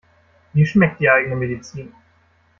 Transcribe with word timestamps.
Wie 0.53 0.65
schmeckt 0.65 0.99
die 0.99 1.11
eigene 1.11 1.35
Medizin? 1.35 1.93